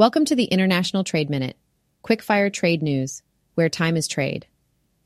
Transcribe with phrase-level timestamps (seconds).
[0.00, 1.58] Welcome to the International Trade Minute,
[2.02, 3.22] quickfire trade news,
[3.54, 4.46] where time is trade.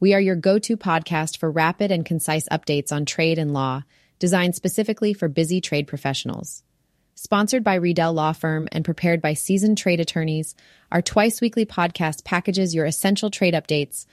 [0.00, 3.84] We are your go to podcast for rapid and concise updates on trade and law,
[4.18, 6.64] designed specifically for busy trade professionals.
[7.14, 10.56] Sponsored by Reidel Law Firm and prepared by seasoned trade attorneys,
[10.90, 14.06] our twice weekly podcast packages your essential trade updates,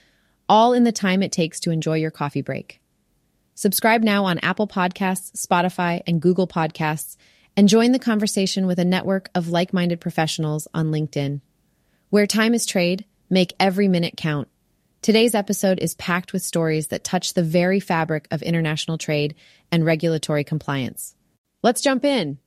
[0.48, 2.80] all in the time it takes to enjoy your coffee break.
[3.56, 7.18] Subscribe now on Apple Podcasts, Spotify, and Google Podcasts,
[7.58, 11.42] and join the conversation with a network of like minded professionals on LinkedIn.
[12.12, 14.48] Where time is trade, make every minute count.
[15.02, 19.34] Today's episode is packed with stories that touch the very fabric of international trade
[19.72, 21.16] and regulatory compliance.
[21.64, 22.38] Let's jump in.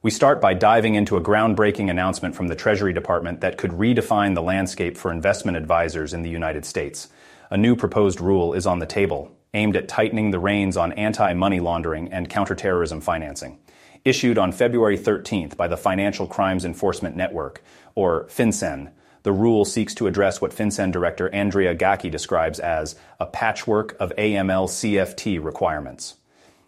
[0.00, 4.34] We start by diving into a groundbreaking announcement from the Treasury Department that could redefine
[4.34, 7.08] the landscape for investment advisors in the United States.
[7.50, 11.34] A new proposed rule is on the table, aimed at tightening the reins on anti
[11.34, 13.58] money laundering and counterterrorism financing.
[14.04, 17.62] Issued on February 13th by the Financial Crimes Enforcement Network,
[17.94, 18.90] or FinCEN,
[19.22, 24.12] the rule seeks to address what FinCEN Director Andrea Gacki describes as a patchwork of
[24.18, 26.16] AML CFT requirements.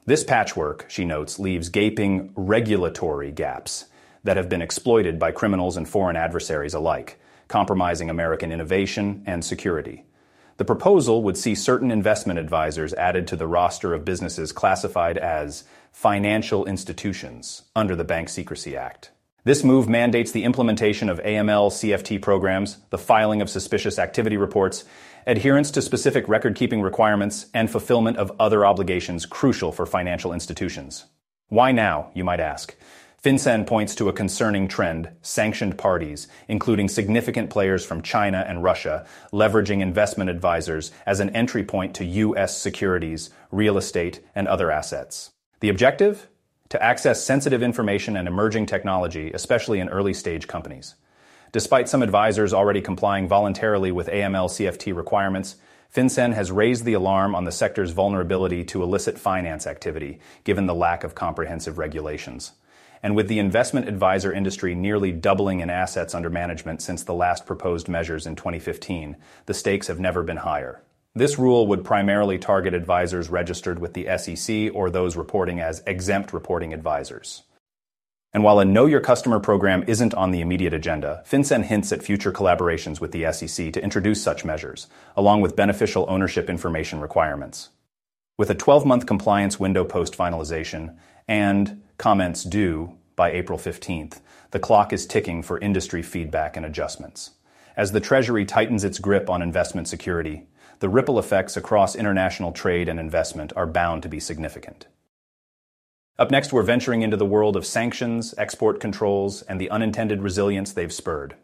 [0.07, 3.87] This patchwork, she notes, leaves gaping regulatory gaps
[4.23, 10.05] that have been exploited by criminals and foreign adversaries alike, compromising American innovation and security.
[10.57, 15.65] The proposal would see certain investment advisors added to the roster of businesses classified as
[15.91, 19.11] financial institutions under the Bank Secrecy Act.
[19.43, 24.85] This move mandates the implementation of AML CFT programs, the filing of suspicious activity reports,
[25.27, 31.05] adherence to specific record keeping requirements, and fulfillment of other obligations crucial for financial institutions.
[31.49, 32.75] Why now, you might ask?
[33.25, 39.07] FinCEN points to a concerning trend sanctioned parties, including significant players from China and Russia,
[39.33, 42.55] leveraging investment advisors as an entry point to U.S.
[42.55, 45.31] securities, real estate, and other assets.
[45.61, 46.29] The objective?
[46.69, 50.95] To access sensitive information and emerging technology, especially in early stage companies.
[51.51, 55.57] Despite some advisors already complying voluntarily with AML CFT requirements,
[55.95, 60.75] FinCEN has raised the alarm on the sector's vulnerability to illicit finance activity, given the
[60.75, 62.53] lack of comprehensive regulations.
[63.05, 67.45] And with the investment advisor industry nearly doubling in assets under management since the last
[67.45, 70.81] proposed measures in 2015, the stakes have never been higher.
[71.15, 76.33] This rule would primarily target advisors registered with the SEC or those reporting as exempt
[76.33, 77.43] reporting advisors.
[78.33, 82.03] And while a Know Your Customer program isn't on the immediate agenda, FinCEN hints at
[82.03, 87.69] future collaborations with the SEC to introduce such measures, along with beneficial ownership information requirements.
[88.39, 90.97] With a 12 month compliance window post finalization
[91.29, 97.31] and comments due by April 15th, the clock is ticking for industry feedback and adjustments.
[97.77, 100.47] As the Treasury tightens its grip on investment security,
[100.81, 104.87] the ripple effects across international trade and investment are bound to be significant.
[106.19, 110.73] Up next, we're venturing into the world of sanctions, export controls, and the unintended resilience
[110.73, 111.35] they've spurred.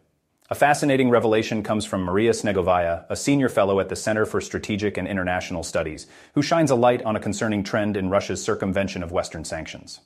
[0.49, 4.97] A fascinating revelation comes from Maria Snegovaya, a senior fellow at the Center for Strategic
[4.97, 9.11] and International Studies, who shines a light on a concerning trend in Russia's circumvention of
[9.11, 10.01] Western sanctions.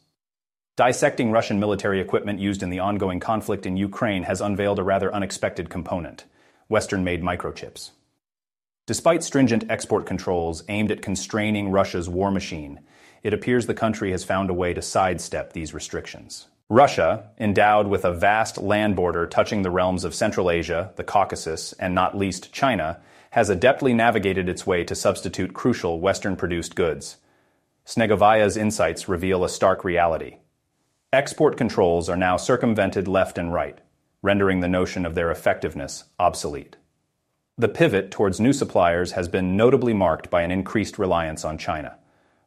[0.77, 5.13] Dissecting Russian military equipment used in the ongoing conflict in Ukraine has unveiled a rather
[5.13, 6.25] unexpected component
[6.67, 7.91] Western made microchips.
[8.85, 12.81] Despite stringent export controls aimed at constraining Russia's war machine,
[13.23, 16.47] it appears the country has found a way to sidestep these restrictions.
[16.67, 21.71] Russia, endowed with a vast land border touching the realms of Central Asia, the Caucasus,
[21.73, 22.99] and not least China,
[23.29, 27.15] has adeptly navigated its way to substitute crucial Western produced goods.
[27.85, 30.39] Snegovaya's insights reveal a stark reality.
[31.15, 33.79] Export controls are now circumvented left and right,
[34.21, 36.75] rendering the notion of their effectiveness obsolete.
[37.57, 41.95] The pivot towards new suppliers has been notably marked by an increased reliance on China.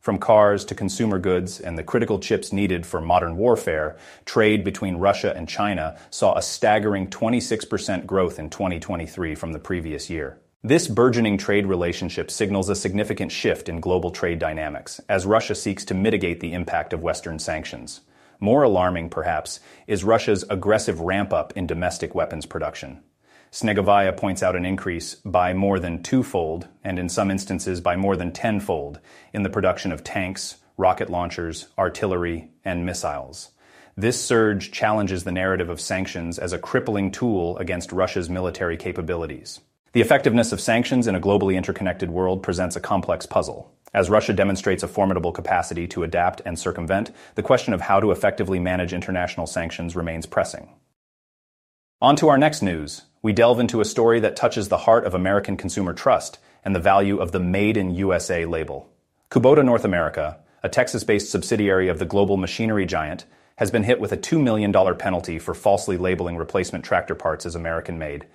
[0.00, 3.96] From cars to consumer goods and the critical chips needed for modern warfare,
[4.26, 10.10] trade between Russia and China saw a staggering 26% growth in 2023 from the previous
[10.10, 10.40] year.
[10.62, 15.86] This burgeoning trade relationship signals a significant shift in global trade dynamics as Russia seeks
[15.86, 18.02] to mitigate the impact of Western sanctions.
[18.41, 23.02] More alarming, perhaps, is Russia's aggressive ramp up in domestic weapons production.
[23.50, 28.17] Snegovaya points out an increase by more than twofold, and in some instances by more
[28.17, 29.00] than tenfold,
[29.32, 33.50] in the production of tanks, rocket launchers, artillery, and missiles.
[33.96, 39.58] This surge challenges the narrative of sanctions as a crippling tool against Russia's military capabilities.
[39.93, 43.73] The effectiveness of sanctions in a globally interconnected world presents a complex puzzle.
[43.94, 48.11] As Russia demonstrates a formidable capacity to adapt and circumvent, the question of how to
[48.11, 50.69] effectively manage international sanctions remains pressing.
[52.00, 55.14] On to our next news we delve into a story that touches the heart of
[55.14, 58.88] American consumer trust and the value of the Made in USA label.
[59.31, 63.25] Kubota North America, a Texas based subsidiary of the global machinery giant,
[63.56, 67.56] has been hit with a $2 million penalty for falsely labeling replacement tractor parts as
[67.56, 68.26] American made.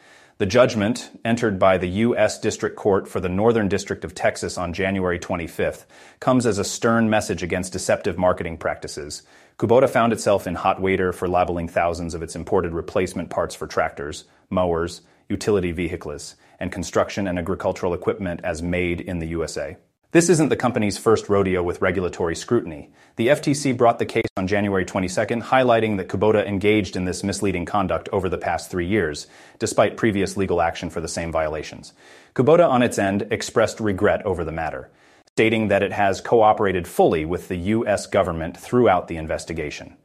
[0.44, 2.38] The judgment, entered by the U.S.
[2.38, 5.86] District Court for the Northern District of Texas on January 25th,
[6.20, 9.24] comes as a stern message against deceptive marketing practices.
[9.58, 13.68] Kubota found itself in hot water for labeling thousands of its imported replacement parts for
[13.68, 15.00] tractors, mowers,
[15.30, 19.78] utility vehicles, and construction and agricultural equipment as made in the USA.
[20.14, 22.92] This isn't the company's first rodeo with regulatory scrutiny.
[23.16, 27.66] The FTC brought the case on January 22nd, highlighting that Kubota engaged in this misleading
[27.66, 29.26] conduct over the past three years,
[29.58, 31.94] despite previous legal action for the same violations.
[32.36, 34.92] Kubota, on its end, expressed regret over the matter,
[35.32, 38.06] stating that it has cooperated fully with the U.S.
[38.06, 39.96] government throughout the investigation.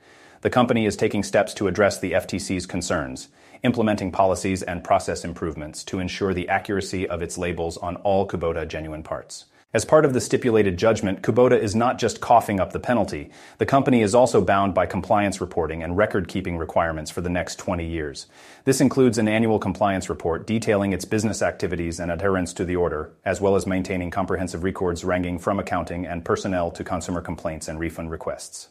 [0.40, 3.28] The company is taking steps to address the FTC's concerns,
[3.62, 8.66] implementing policies and process improvements to ensure the accuracy of its labels on all Kubota
[8.66, 9.44] genuine parts.
[9.74, 13.28] As part of the stipulated judgment, Kubota is not just coughing up the penalty.
[13.58, 17.58] The company is also bound by compliance reporting and record keeping requirements for the next
[17.58, 18.28] 20 years.
[18.64, 23.12] This includes an annual compliance report detailing its business activities and adherence to the order,
[23.26, 27.78] as well as maintaining comprehensive records ranging from accounting and personnel to consumer complaints and
[27.78, 28.70] refund requests.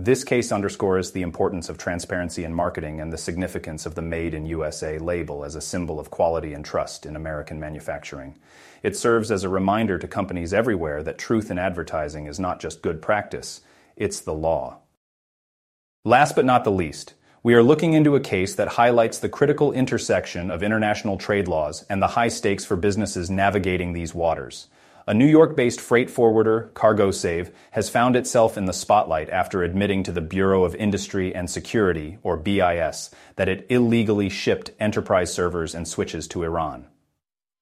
[0.00, 4.32] This case underscores the importance of transparency in marketing and the significance of the Made
[4.32, 8.38] in USA label as a symbol of quality and trust in American manufacturing.
[8.84, 12.80] It serves as a reminder to companies everywhere that truth in advertising is not just
[12.80, 13.60] good practice,
[13.96, 14.78] it's the law.
[16.04, 19.72] Last but not the least, we are looking into a case that highlights the critical
[19.72, 24.68] intersection of international trade laws and the high stakes for businesses navigating these waters.
[25.08, 30.02] A New York based freight forwarder, CargoSave, has found itself in the spotlight after admitting
[30.02, 35.74] to the Bureau of Industry and Security, or BIS, that it illegally shipped enterprise servers
[35.74, 36.88] and switches to Iran.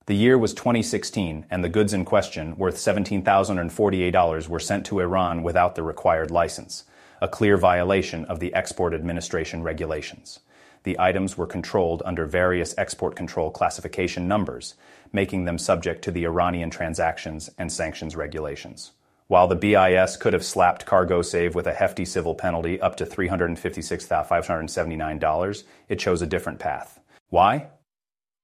[0.07, 5.45] The year was 2016, and the goods in question, worth $17,048, were sent to Iran
[5.45, 6.83] without the required license,
[7.21, 10.41] a clear violation of the Export Administration regulations
[10.87, 14.77] the items were controlled under various export control classification numbers,
[15.12, 18.93] making them subject to the Iranian transactions and sanctions regulations.
[19.27, 25.65] While the BIS could have slapped CargoSave with a hefty civil penalty up to $356,579,
[25.88, 27.00] it chose a different path.
[27.31, 27.67] Why?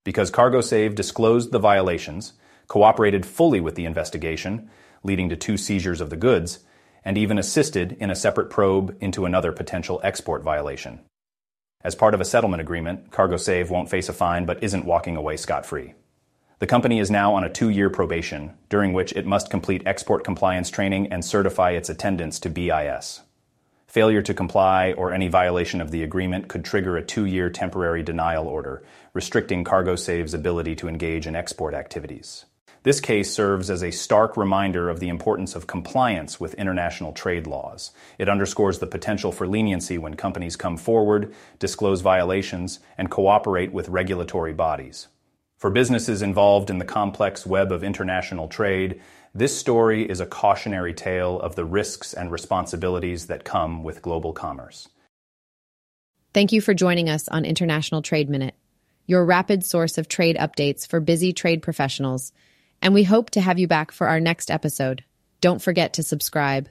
[0.03, 2.33] Because CargoSave disclosed the violations,
[2.67, 4.69] cooperated fully with the investigation,
[5.05, 6.59] leading to two seizures of the goods,
[7.05, 10.99] and even assisted in a separate probe into another potential export violation.
[11.85, 15.37] As part of a settlement agreement, CargoSave won't face a fine but isn't walking away
[15.37, 15.95] scot free.
[16.61, 20.23] The company is now on a two year probation, during which it must complete export
[20.23, 23.23] compliance training and certify its attendance to BIS.
[23.89, 28.05] Failure to comply or any violation of the agreement could trigger a two year temporary
[28.05, 32.45] denial order, restricting CargoSave's ability to engage in export activities.
[32.85, 37.47] This case serves as a stark reminder of the importance of compliance with international trade
[37.47, 37.93] laws.
[38.19, 43.89] It underscores the potential for leniency when companies come forward, disclose violations, and cooperate with
[43.89, 45.07] regulatory bodies.
[45.59, 49.01] For businesses involved in the complex web of international trade,
[49.33, 54.33] this story is a cautionary tale of the risks and responsibilities that come with global
[54.33, 54.89] commerce.
[56.35, 58.55] Thank you for joining us on International Trade Minute,
[59.07, 62.33] your rapid source of trade updates for busy trade professionals
[62.83, 65.05] and we hope to have you back for our next episode.
[65.41, 66.69] Don't forget to subscribe.